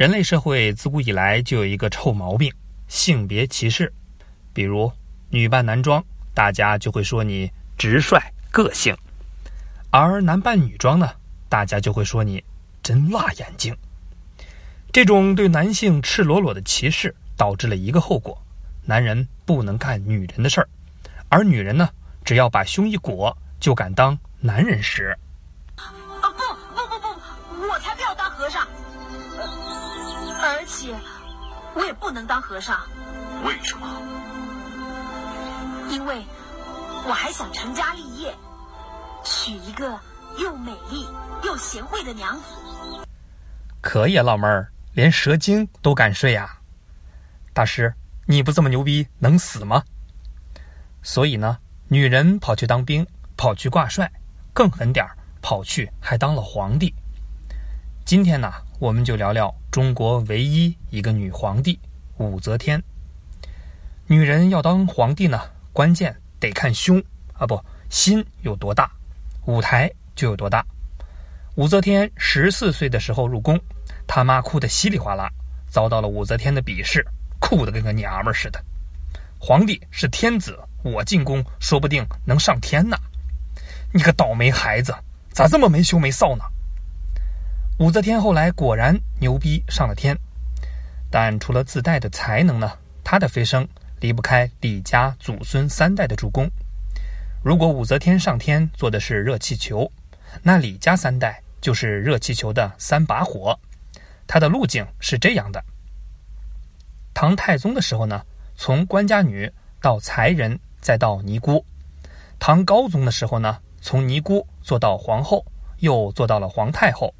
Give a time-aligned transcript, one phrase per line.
[0.00, 2.50] 人类社会自古以来就有一个臭毛病——
[2.88, 3.92] 性别歧视。
[4.50, 4.90] 比如
[5.28, 8.18] 女扮男装，大家就会说你直率
[8.50, 8.94] 个性；
[9.90, 11.10] 而男扮女装呢，
[11.50, 12.42] 大家就会说你
[12.82, 13.76] 真辣眼睛。
[14.90, 18.42] 这种对男性赤裸裸的歧视，导致了一个后果：
[18.86, 20.68] 男人不能干女人的事儿，
[21.28, 21.86] 而女人呢，
[22.24, 25.14] 只要把胸一裹，就敢当男人使。
[30.60, 30.94] 而且
[31.74, 32.78] 我也不能当和尚。
[33.46, 33.88] 为什么？
[35.88, 36.22] 因为
[37.08, 38.34] 我还想成家立业，
[39.24, 39.98] 娶一个
[40.36, 41.06] 又美丽
[41.44, 42.42] 又贤惠的娘子。
[43.80, 44.70] 可以啊，老妹儿。
[44.92, 46.58] 连蛇精都敢睡呀，
[47.54, 47.94] 大师，
[48.26, 49.84] 你不这么牛逼能死吗？
[51.00, 51.58] 所以呢，
[51.88, 54.10] 女人跑去当兵，跑去挂帅，
[54.52, 56.92] 更狠点儿，跑去还当了皇帝。
[58.04, 61.78] 今天呢，我们就聊聊中国唯一一个女皇帝
[62.16, 62.82] 武则天。
[64.06, 65.38] 女人要当皇帝呢，
[65.70, 66.98] 关键得看胸
[67.34, 68.90] 啊，不，心有多大，
[69.44, 70.64] 舞台就有多大。
[71.56, 73.60] 武则天十四岁的时候入宫。
[74.06, 75.30] 他妈哭得稀里哗啦，
[75.68, 77.06] 遭到了武则天的鄙视，
[77.38, 78.64] 哭得跟个娘们似的。
[79.38, 82.96] 皇帝是天子，我进宫说不定能上天呢。
[83.92, 84.94] 你个倒霉孩子，
[85.28, 86.44] 咋这么没羞没臊呢？
[87.80, 90.14] 武则天后来果然牛逼上了天，
[91.10, 92.70] 但除了自带的才能呢，
[93.02, 93.66] 她的飞升
[94.00, 96.46] 离不开李家祖孙三代的助攻。
[97.42, 99.90] 如果武则天上天坐的是热气球，
[100.42, 103.58] 那李家三代就是热气球的三把火。
[104.26, 105.64] 他的路径是这样的：
[107.14, 109.50] 唐太宗的时候呢，从官家女
[109.80, 111.64] 到才人，再到尼姑；
[112.38, 115.46] 唐高宗的时候呢，从尼姑做到皇后，
[115.78, 117.14] 又做到了皇太后；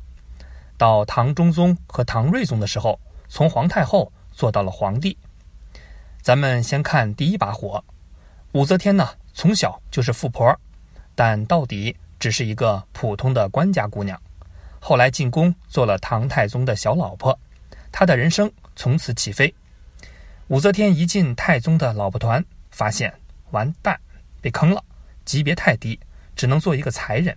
[0.80, 5.14] 到唐中宗和唐睿宗的时候，从皇太后做到了皇帝。
[6.22, 7.84] 咱们先看第一把火，
[8.52, 10.58] 武则天呢，从小就是富婆，
[11.14, 14.18] 但到底只是一个普通的官家姑娘。
[14.78, 17.38] 后来进宫做了唐太宗的小老婆，
[17.92, 19.54] 她的人生从此起飞。
[20.48, 23.12] 武则天一进太宗的老婆团，发现
[23.50, 24.00] 完蛋，
[24.40, 24.82] 被坑了，
[25.26, 26.00] 级别太低，
[26.34, 27.36] 只能做一个才人。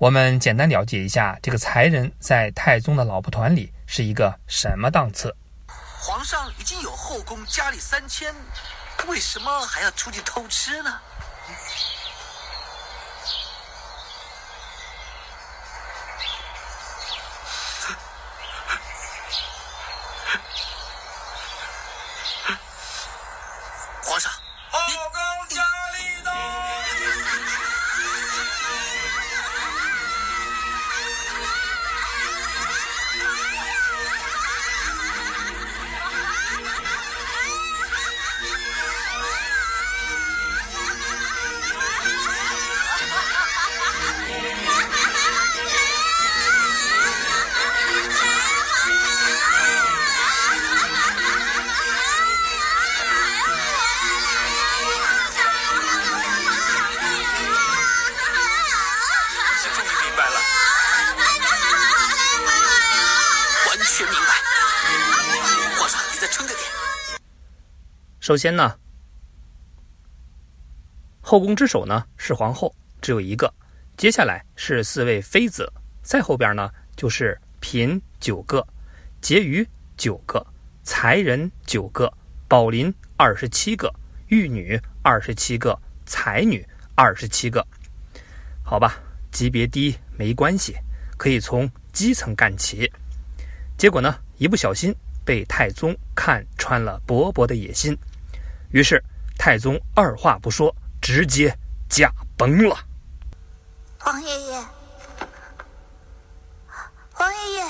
[0.00, 5.36] 我们简单了解一下，这个才人在太宗的老婆团里是一个什么档次？
[5.98, 8.34] 皇上已经有后宫佳丽三千，
[9.06, 10.98] 为什么还要出去偷吃呢？
[68.30, 68.78] 首先呢，
[71.20, 73.52] 后宫之首呢是皇后，只有一个。
[73.96, 75.68] 接下来是四位妃子，
[76.00, 78.64] 再后边呢就是嫔九个，
[79.20, 80.46] 婕妤九个，
[80.84, 82.08] 才人九个，
[82.46, 83.92] 宝林二十七个，
[84.28, 85.76] 玉女二十七个，
[86.06, 86.64] 才女
[86.94, 87.66] 二十七个。
[88.62, 88.94] 好吧，
[89.32, 90.76] 级别低没关系，
[91.16, 92.88] 可以从基层干起。
[93.76, 97.98] 结果呢，一不小心被太宗看穿了勃勃的野心。
[98.70, 99.02] 于是，
[99.36, 101.52] 太宗二话不说，直接
[101.88, 102.78] 驾崩了。
[103.98, 104.64] 皇爷爷，
[107.12, 107.64] 皇爷爷，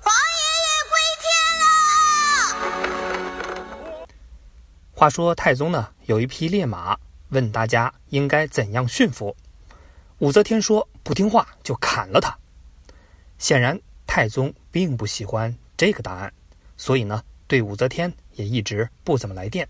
[0.00, 1.24] 皇爷爷归天
[1.60, 1.64] 了。
[4.92, 6.98] 话说，太宗呢有一匹烈马，
[7.30, 9.34] 问大家应该怎样驯服。
[10.18, 12.36] 武则天说：“不听话就砍了他。”
[13.38, 16.32] 显然，太宗并不喜欢这个答案，
[16.76, 19.68] 所以呢，对武则天也一直不怎么来电。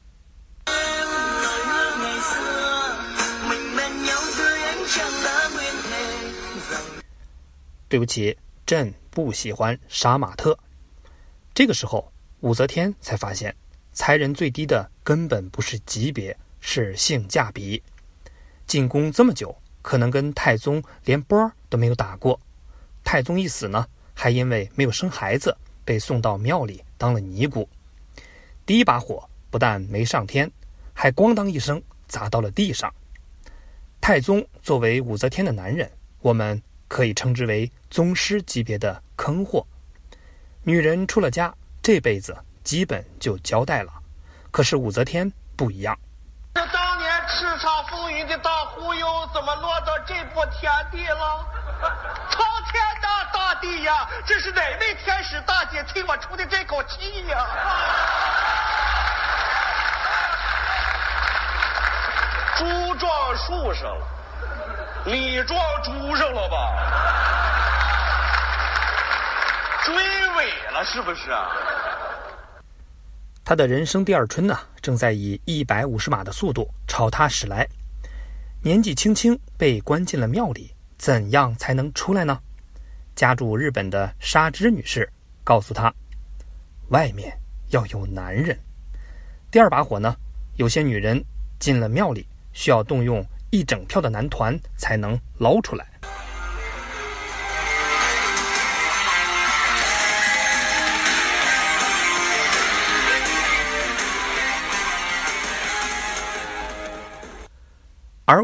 [7.88, 10.58] 对不起，朕不喜欢杀马特。
[11.54, 13.54] 这个时候，武则天才发现，
[13.92, 17.80] 才人最低的根本不是级别，是性价比。
[18.66, 22.40] 进宫这么久，可能跟太宗连波都没有打过。
[23.04, 25.54] 太宗一死呢，还因为没有生孩子，
[25.84, 27.68] 被送到庙里当了尼姑。
[28.64, 30.50] 第一把火不但没上天，
[30.94, 32.92] 还咣当一声砸到了地上。
[34.00, 35.90] 太宗作为武则天的男人，
[36.22, 39.66] 我们可以称之为宗师级别的坑货。
[40.62, 43.92] 女人出了家，这辈子基本就交代了。
[44.50, 45.98] 可是武则天不一样。
[47.64, 51.46] 叱咤风云的大忽悠，怎么落到这步田地了？
[52.28, 57.46] 苍天呐，大地呀，这是哪位天使大姐替我出的这口气呀？
[62.54, 64.06] 猪撞树上了，
[65.06, 66.70] 你撞猪上了吧？
[69.84, 69.94] 追
[70.36, 71.48] 尾了是不是啊？
[73.42, 77.66] 他的人生第二春呢，正在以一百五十码的速度朝他驶来。
[78.62, 82.38] 年纪轻轻被关进了庙里，怎样才能出来呢？
[83.16, 85.10] 家住日本的纱织女士
[85.42, 85.90] 告诉他
[86.92, 87.34] ：“外面
[87.70, 88.54] 要有男人。”
[89.50, 90.14] 第二把火呢，
[90.56, 91.24] 有些女人
[91.58, 95.86] 进了庙里，需要动用一整票的男团才能捞出来。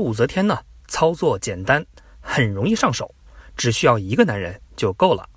[0.00, 0.58] 武则天呢，
[0.88, 1.84] 操作简单，
[2.20, 3.14] 很容易上手，
[3.56, 5.28] 只需要一个男人就够了。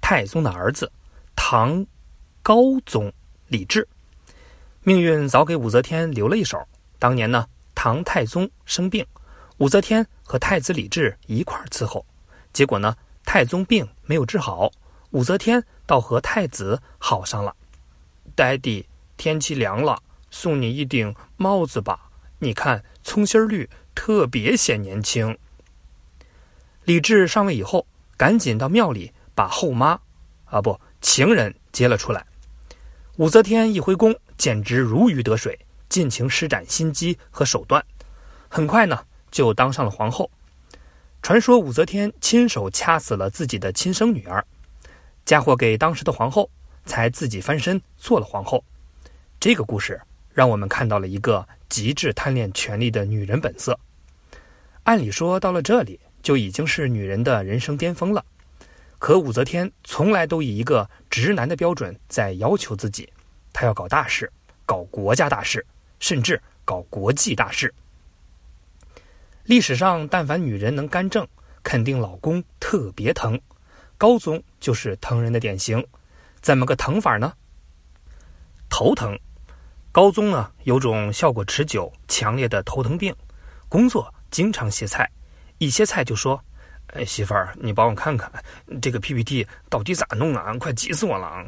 [0.00, 0.90] 太宗的儿子，
[1.36, 1.86] 唐
[2.42, 3.12] 高宗
[3.46, 3.86] 李治，
[4.82, 6.58] 命运早给武则天留了一手。
[6.98, 9.06] 当年呢，唐太宗生病，
[9.58, 12.04] 武则天和太子李治一块伺候。
[12.52, 14.70] 结果呢，太宗病没有治好，
[15.10, 17.54] 武则天倒和太子好上了。
[18.34, 18.86] 爹地，
[19.16, 22.10] 天气凉了，送你一顶帽子吧。
[22.38, 23.68] 你看，葱心绿。
[23.98, 25.36] 特别显年轻。
[26.84, 27.84] 李治上位以后，
[28.16, 29.98] 赶紧到庙里把后妈，
[30.44, 32.24] 啊不，情人接了出来。
[33.16, 35.58] 武则天一回宫，简直如鱼得水，
[35.88, 37.84] 尽情施展心机和手段，
[38.48, 40.30] 很快呢就当上了皇后。
[41.20, 44.46] 传说武则天亲手掐死了自己的亲生女儿，
[45.24, 46.48] 嫁祸给当时的皇后，
[46.86, 48.64] 才自己翻身做了皇后。
[49.40, 50.00] 这个故事
[50.32, 53.76] 让我们看到了一个极致贪恋权力的女人本色。
[54.88, 58.24] 按理说，到了这里就已经是女人的人生巅峰了。
[58.98, 63.06] 可武则天从来都以一个直男的标准在要求自己，
[63.52, 64.32] 她要搞大事，
[64.64, 65.66] 搞国家大事，
[66.00, 67.74] 甚至搞国际大事。
[69.44, 71.28] 历史上，但凡女人能干政，
[71.62, 73.38] 肯定老公特别疼。
[73.98, 75.86] 高宗就是疼人的典型。
[76.40, 77.34] 怎么个疼法呢？
[78.70, 79.20] 头疼。
[79.92, 83.14] 高宗呢，有种效果持久、强烈的头疼病，
[83.68, 84.14] 工作。
[84.30, 85.10] 经常歇菜，
[85.58, 86.42] 一歇菜就说
[86.94, 88.30] ：“哎，媳妇儿，你帮我看看
[88.80, 90.54] 这个 PPT 到底咋弄啊？
[90.58, 91.44] 快急死我了！”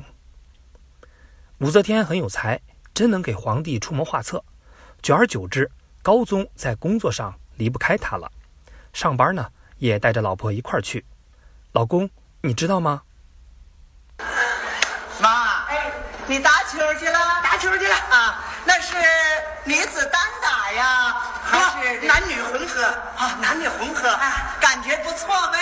[1.59, 2.61] 武则天很有才，
[2.94, 4.43] 真能给皇帝出谋划策。
[5.03, 5.71] 久而久之，
[6.03, 8.31] 高宗在工作上离不开她了，
[8.93, 9.47] 上班呢
[9.79, 11.05] 也带着老婆一块儿去。
[11.73, 12.09] 老公，
[12.41, 13.03] 你知道吗？
[15.21, 15.93] 妈，哎，
[16.27, 17.19] 你打球去了？
[17.43, 18.44] 打球去了啊？
[18.65, 18.97] 那是
[19.65, 20.40] 女子单
[20.70, 22.84] 打呀，还是男女混合
[23.17, 23.37] 啊？
[23.43, 24.08] 男女混合，
[24.60, 25.58] 感觉不错呗。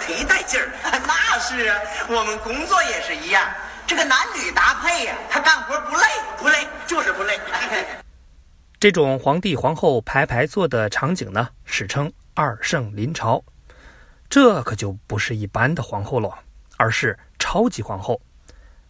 [0.00, 0.70] 忒带劲儿。
[1.06, 1.78] 那是啊，
[2.08, 3.46] 我们工作也是一样，
[3.86, 6.04] 这个男女搭配呀，他干活不累，
[6.38, 7.38] 不累，就是不累。
[8.80, 13.44] 这种皇帝皇后排排坐的场景呢，史称“二圣临朝”。
[14.30, 16.34] 这可就不是一般的皇后了，
[16.78, 18.18] 而是超级皇后。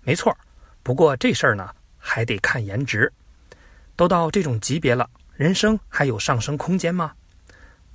[0.02, 0.36] 没错，
[0.84, 3.12] 不过这事儿呢，还得看颜值。
[3.96, 5.06] 都到这种级别了，
[5.40, 7.14] 人生还有上升空间吗？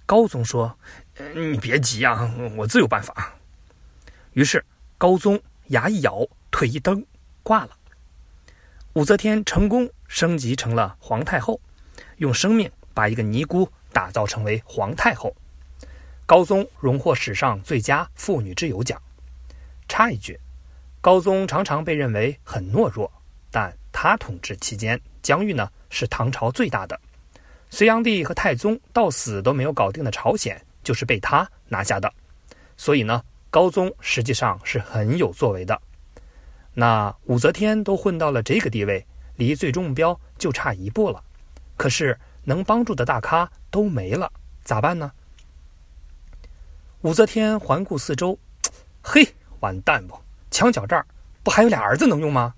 [0.08, 0.80] 高宗说
[1.36, 3.36] ：“你别急啊，我自有办法。”
[4.34, 4.66] 于是
[4.98, 7.06] 高宗牙一咬，腿一蹬，
[7.44, 7.78] 挂了。
[8.94, 11.62] 武则天成功升级成了皇太后，
[12.18, 15.36] 用生命把一个尼姑打造成为皇太后。
[16.26, 19.00] 高宗荣获史上最佳妇女之友奖。
[19.88, 20.40] 插一句，
[21.00, 23.12] 高宗常常被认为很懦弱，
[23.52, 25.70] 但他统治期间，疆域呢？
[25.92, 27.00] 是唐朝最大的，
[27.76, 32.10] 隋炀帝和太宗到死都没有搞定的朝鲜，就是被他拿下的。
[32.78, 35.82] 所以呢，高宗实际上是很有作为的。
[36.74, 39.06] 那武则天都混到了这个地位，
[39.36, 41.22] 离最终目标就差一步了。
[41.76, 44.32] 可是能帮助的大咖都没了，
[44.64, 45.12] 咋办呢？
[47.02, 48.40] 武则天环顾四周，
[49.02, 49.28] 嘿，
[49.60, 50.18] 完蛋不？
[50.50, 51.06] 墙角这儿
[51.44, 52.54] 不还有俩儿子能用吗？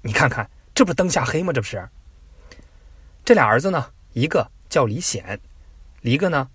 [0.00, 1.52] 你看看，这不灯下黑吗？
[1.52, 1.88] 这不是。
[3.24, 5.38] 这俩儿子呢，一个叫李显。
[6.00, 6.48] 一个呢？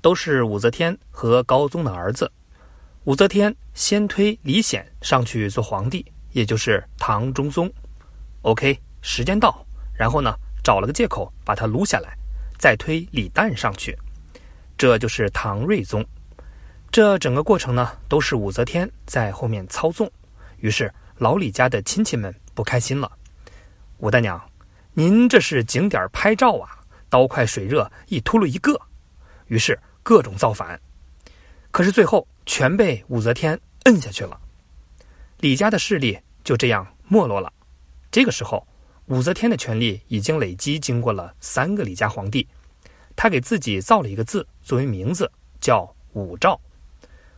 [0.00, 2.30] 都是武则天和高宗的儿子。
[3.02, 7.68] 武则天先推李显上去做皇帝也就是唐中宗。
[8.42, 12.16] Ok 时间到然后呢找了个借口把他撸下来
[12.58, 13.98] 再推李旦上去。
[14.76, 16.06] 这就是唐睿宗。
[16.92, 20.10] 这整个过程呢都是武则天在后面操纵
[20.58, 23.10] 于是老李家的亲戚们不开心了
[23.98, 24.40] 武大娘，
[24.92, 26.78] 您这是景点拍照啊，
[27.08, 28.80] 刀快水热，一秃噜一个。”
[29.48, 30.80] 于是各种造反，
[31.70, 34.38] 可是最后全被武则天摁下去了。
[35.38, 37.52] 李家的势力就这样没落了。
[38.10, 38.66] 这个时候，
[39.06, 42.46] 武则天的权力已经累积经过了三个李家皇帝，
[43.16, 46.58] 他给自己造了一个字作为名字，叫武曌。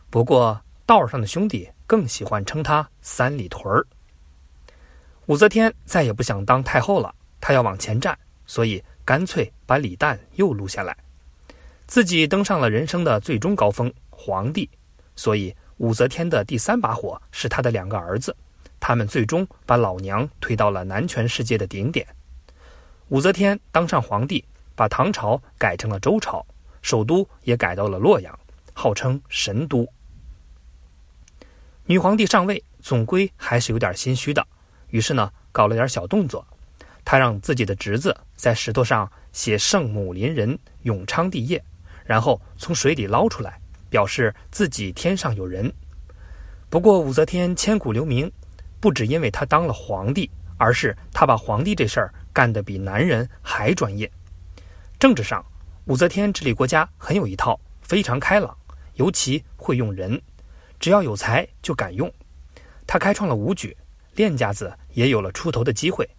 [0.09, 3.87] 不过道上的兄弟更喜欢称他三里屯儿。
[5.31, 10.93] 武则天再也不想当太后了，她要往前站，所以干脆把李旦又撸下来，
[11.87, 14.69] 自己登上了人生的最终高峰——皇帝。
[15.15, 18.35] 所以武则天的第三把火是她的两个儿子。
[18.77, 22.05] 他们最终把老娘推到了男权世界的顶点。
[23.07, 24.43] 武则天当上皇帝，
[24.75, 26.45] 把唐朝改成了周朝，
[26.81, 28.37] 首都也改到了洛阳，
[28.73, 29.87] 号称神都。
[31.85, 34.45] 女皇帝上位，总归还是有点心虚的，
[34.91, 36.45] 于是呢，搞了点小动作。
[37.03, 41.61] 他让自己的侄子在石头上写“圣母临人，永昌帝业”，
[42.05, 45.73] 然后从水里捞出来，表示自己天上有人。
[46.69, 48.31] 不过武则天千古留名。
[48.79, 54.11] 不只因为他当了皇帝，而是他把皇帝这事儿干得比男人还专业。
[54.97, 55.45] 政治上，
[55.85, 58.57] 武则天治理国家很有一套，非常开朗，
[58.95, 60.19] 尤其会用人，
[60.79, 62.11] 只要有才就敢用。
[62.87, 63.77] 他开创了武举，
[64.15, 66.09] 练家子也有了出头的机会。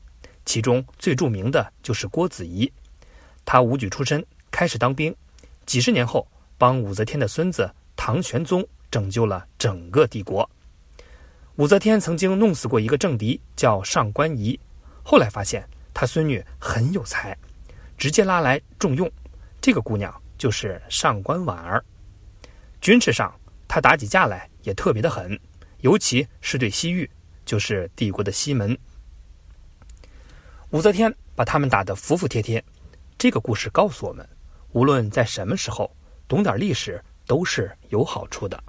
[0.44, 2.70] 其中最著名的就是郭子仪，
[3.44, 5.14] 他武举出身，开始当兵，
[5.66, 6.26] 几十年后
[6.58, 10.48] 帮武则天的孙子唐玄宗拯救了整个帝国。
[11.56, 14.58] 武则天曾经弄死过一个政敌，叫上官仪。
[15.02, 17.36] 后来发现他孙女很有才，
[17.96, 19.10] 直接拉来重用。
[19.60, 21.84] 这个姑娘就是上官婉儿。
[22.80, 23.32] 军事上，
[23.68, 25.38] 她打起架来也特别的狠，
[25.82, 27.08] 尤其是对西域，
[27.44, 28.76] 就是帝国的西门。
[30.70, 32.64] 武则天把他们打得服服帖帖。
[33.18, 34.28] 这个故事告诉我们，
[34.72, 35.94] 无论在什么时候，
[36.26, 38.62] 懂点历史都是有好处的。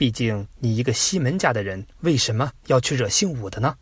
[0.00, 3.76] 毕竟你一个西门家的人，为什么要去惹姓武的呢？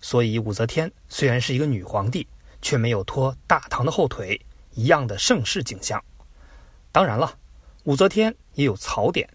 [0.00, 2.24] 所以武则天虽然是一个女皇帝，
[2.62, 4.40] 却没有拖大唐的后腿，
[4.74, 6.00] 一样的盛世景象。
[6.92, 7.36] 当然了，
[7.82, 9.28] 武则天也有槽点，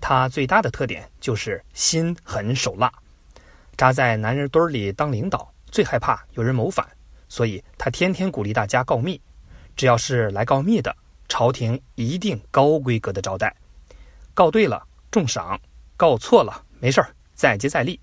[0.00, 2.92] 她最大的特点就是心狠手辣，
[3.76, 6.84] 扎在男人堆里当领导，最害怕有人谋反，
[7.28, 9.20] 所以她天天鼓励大家告密。
[9.76, 10.96] 只要是来告密的，
[11.28, 13.54] 朝廷一定高规格的招待，
[14.34, 15.60] 告对了重赏，
[15.96, 17.98] 告错了没事儿再接再厉。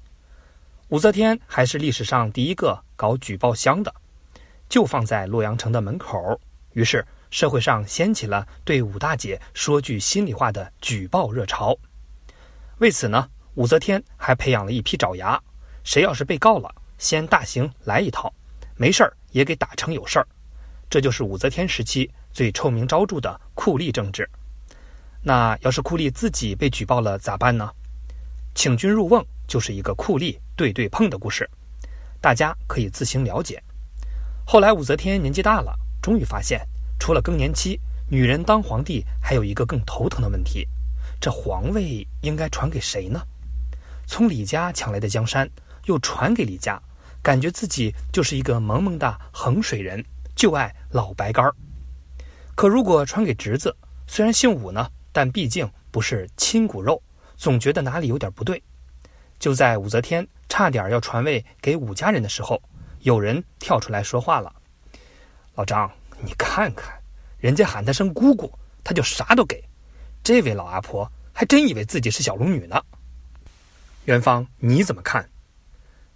[0.90, 3.94] 武则天还是历史上第一个搞举报箱的，
[4.68, 6.40] 就放在洛阳城的门口。
[6.74, 11.78] 于是社会上掀起了对武大姐说句心里话的举报热潮。
[12.78, 15.42] 为此呢，武则天还培养了一批爪牙，
[15.84, 18.34] 谁要是被告了，先大刑来一套，
[18.76, 20.28] 没事儿也给打成有事儿。
[20.90, 24.30] 这就是武则天时期最臭名昭著的酷吏政治。
[25.28, 27.70] 那要是酷吏自己被举报了咋办呢？
[28.56, 31.50] 请君入瓮就是一个酷吏对对碰的故事，
[32.22, 33.62] 大家可以自行了解。
[34.46, 36.66] 后来武则天年纪大了，终于发现，
[36.98, 37.78] 除了更年期，
[38.10, 40.66] 女人当皇帝还有一个更头疼的问题：
[41.20, 43.22] 这皇位应该传给谁呢？
[44.06, 45.50] 从李家抢来的江山
[45.88, 46.82] 又传给李家，
[47.22, 50.02] 感觉自己就是一个萌萌哒衡水人。
[50.38, 51.54] 就爱老白干儿，
[52.56, 53.76] 可如果传给侄子，
[54.08, 57.02] 虽然姓武呢，但毕竟不是亲骨肉，
[57.38, 58.62] 总觉得哪里有点不对。
[59.40, 62.62] 就在武则天差点要传位给武家人的时候，
[63.00, 64.54] 有人跳出来说话了
[65.58, 67.02] ：“老张，你看看，
[67.40, 69.64] 人家喊他声姑姑，他就啥都给。
[70.22, 72.80] 这位老阿婆还真以为自己是小龙女呢。”
[74.06, 75.28] 元芳，你怎么看？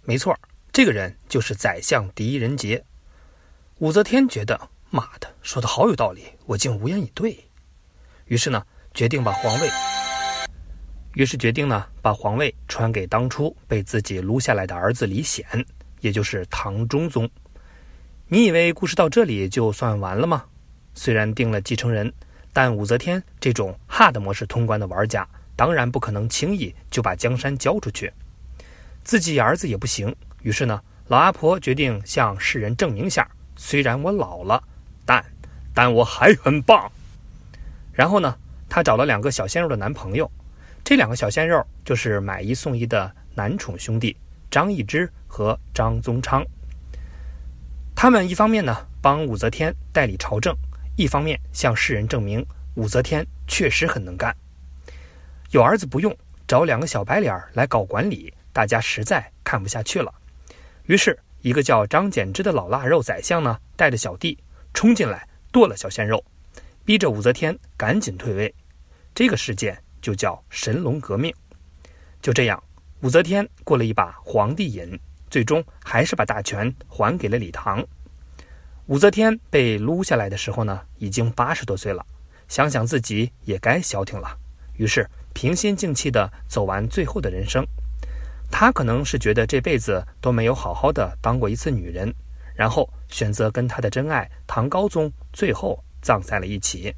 [0.04, 0.38] 没错，
[0.70, 2.84] 这个人就是宰相狄仁杰。
[3.78, 7.48] 武则天觉得，妈的，说的好有道理，我竟无言以对。
[8.26, 8.64] 于是呢，
[8.94, 9.70] 决定把皇位，
[11.14, 15.46] 于是决定呢，把皇位传给当初被自己撸下来的儿子李显，
[16.00, 17.28] 也就是唐中宗。
[18.28, 20.44] 你以为故事到这里就算完了吗？
[20.94, 22.12] 虽然定了继承人，
[22.52, 28.12] 但武则天这种 hard 模式通关的玩家，当然不可能轻易就把江山交出去。
[29.04, 34.62] 自己儿子也不行，于是呢，老阿婆决定向世人证明下，虽然我老了，
[35.06, 35.24] 但
[35.72, 36.92] 但我还很棒。
[37.92, 38.34] 然后呢，
[38.74, 40.28] 她找了两个小鲜肉的男朋友，
[40.82, 44.16] 这两个小鲜肉就是买一送一的男宠兄弟
[44.50, 46.42] 张易之和张宗昌。
[47.94, 50.56] 他们一方面呢帮武则天代理朝政，
[50.96, 52.42] 一方面向世人证明
[52.74, 54.34] 武则天确实很能干。
[55.50, 56.16] 有儿子不用，
[56.48, 60.10] 找两个小白脸来搞管理，大家实在看不下去了。
[60.86, 64.38] 于是，一个叫张柬之的老腊肉宰相呢，带着小弟
[64.72, 66.24] 冲进来剁了小鲜肉，
[66.86, 68.54] 逼着武则天赶紧退位。
[69.14, 71.34] 这个事件就叫神龙革命。
[72.20, 72.62] 就这样，
[73.00, 74.98] 武则天过了一把皇帝瘾。
[75.30, 77.82] 最终还是把大权还给了李唐。
[78.84, 82.04] 武则天被撸下来的时候呢，已经八十多岁了，
[82.48, 84.36] 想想自己也该消停了，
[84.76, 87.66] 于是平心静气地走完最后的人生。
[88.50, 92.14] 她可能是觉得这辈子都没有好好的当过一次女人，
[92.54, 96.94] 然后选择跟她的真爱唐高宗最后葬在了一起。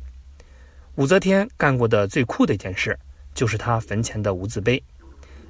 [0.96, 2.98] 武则天干过的最酷的一件事，
[3.34, 4.82] 就是她坟前的无字碑。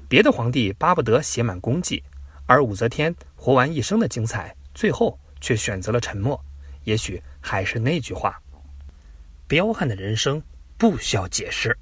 [0.07, 2.03] 别的皇帝巴不得写满功绩。
[2.47, 6.39] 而武则天活完一生的精彩，最后却选择了沉默。
[6.83, 8.39] 也许还是那句话：
[9.47, 10.39] 彪悍的人生
[10.77, 11.75] 不需要解释。